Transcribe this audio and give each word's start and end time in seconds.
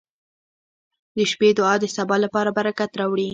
•د 1.17 1.17
شپې 1.31 1.49
دعا 1.57 1.73
د 1.79 1.85
سبا 1.95 2.15
لپاره 2.25 2.49
برکت 2.57 2.91
راوړي. 2.99 3.27